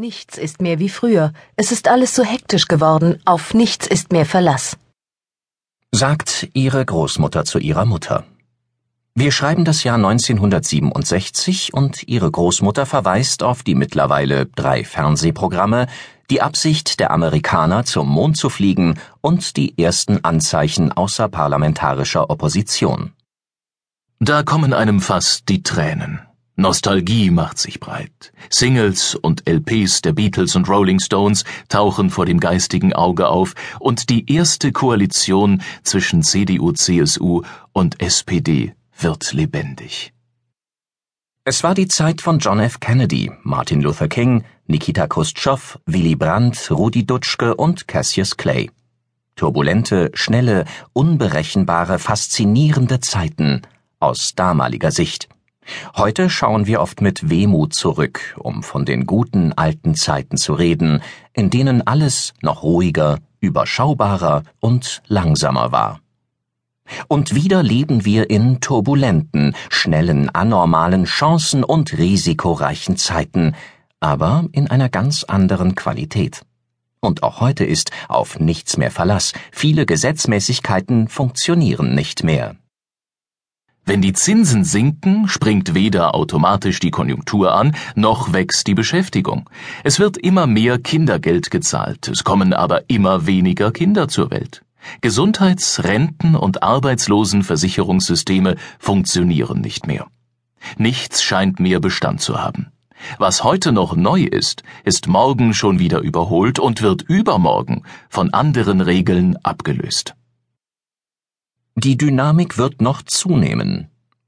[0.00, 1.32] Nichts ist mehr wie früher.
[1.56, 3.20] Es ist alles so hektisch geworden.
[3.24, 4.76] Auf nichts ist mehr Verlass.
[5.90, 8.24] Sagt ihre Großmutter zu ihrer Mutter.
[9.16, 15.88] Wir schreiben das Jahr 1967 und ihre Großmutter verweist auf die mittlerweile drei Fernsehprogramme,
[16.30, 23.14] die Absicht der Amerikaner zum Mond zu fliegen und die ersten Anzeichen außerparlamentarischer Opposition.
[24.20, 26.20] Da kommen einem fast die Tränen.
[26.60, 28.32] Nostalgie macht sich breit.
[28.50, 34.10] Singles und LPs der Beatles und Rolling Stones tauchen vor dem geistigen Auge auf und
[34.10, 40.12] die erste Koalition zwischen CDU, CSU und SPD wird lebendig.
[41.44, 42.80] Es war die Zeit von John F.
[42.80, 48.68] Kennedy, Martin Luther King, Nikita Khrushchev, Willy Brandt, Rudi Dutschke und Cassius Clay.
[49.36, 53.62] Turbulente, schnelle, unberechenbare, faszinierende Zeiten
[54.00, 55.28] aus damaliger Sicht.
[55.96, 61.02] Heute schauen wir oft mit Wehmut zurück, um von den guten alten Zeiten zu reden,
[61.32, 66.00] in denen alles noch ruhiger, überschaubarer und langsamer war.
[67.06, 73.54] Und wieder leben wir in turbulenten, schnellen, anormalen, chancen- und risikoreichen Zeiten,
[74.00, 76.42] aber in einer ganz anderen Qualität.
[77.00, 82.56] Und auch heute ist auf nichts mehr Verlass, viele Gesetzmäßigkeiten funktionieren nicht mehr.
[83.88, 89.48] Wenn die Zinsen sinken, springt weder automatisch die Konjunktur an, noch wächst die Beschäftigung.
[89.82, 94.62] Es wird immer mehr Kindergeld gezahlt, es kommen aber immer weniger Kinder zur Welt.
[95.00, 100.06] Gesundheits-, Renten- und Arbeitslosenversicherungssysteme funktionieren nicht mehr.
[100.76, 102.66] Nichts scheint mehr Bestand zu haben.
[103.16, 108.82] Was heute noch neu ist, ist morgen schon wieder überholt und wird übermorgen von anderen
[108.82, 110.14] Regeln abgelöst.
[111.80, 113.86] Die Dynamik wird noch zunehmen.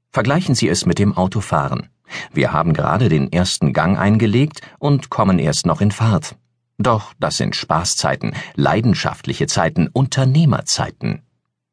[0.09, 1.89] Vergleichen Sie es mit dem Autofahren.
[2.31, 6.37] Wir haben gerade den ersten Gang eingelegt und kommen erst noch in Fahrt.
[6.77, 11.23] Doch das sind Spaßzeiten, leidenschaftliche Zeiten, Unternehmerzeiten.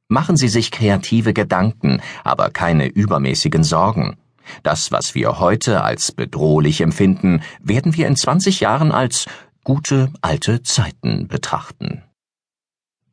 [0.09, 4.17] Machen Sie sich kreative Gedanken, aber keine übermäßigen Sorgen.
[4.65, 9.27] Das, was wir heute als bedrohlich empfinden, werden wir in 20 Jahren als
[9.63, 12.03] gute alte Zeiten betrachten.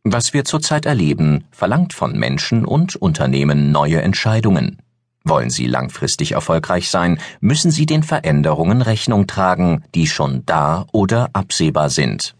[0.07, 4.77] Was wir zurzeit erleben, verlangt von Menschen und Unternehmen neue Entscheidungen.
[5.23, 11.31] Wollen sie langfristig erfolgreich sein, müssen sie den Veränderungen Rechnung tragen, die schon da oder
[11.33, 12.35] absehbar sind.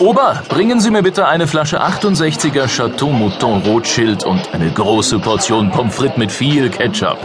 [0.00, 5.70] Ober, bringen Sie mir bitte eine Flasche 68er Chateau Mouton Rothschild und eine große Portion
[5.70, 7.18] Pommes frites mit viel Ketchup.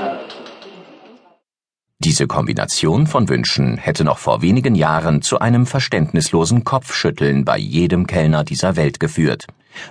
[2.05, 8.05] Diese Kombination von Wünschen hätte noch vor wenigen Jahren zu einem verständnislosen Kopfschütteln bei jedem
[8.05, 9.47] Kellner dieser Welt geführt.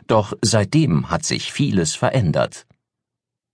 [0.06, 2.66] Doch seitdem hat sich vieles verändert.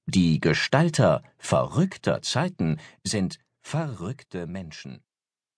[0.05, 5.01] Die Gestalter verrückter Zeiten sind verrückte Menschen.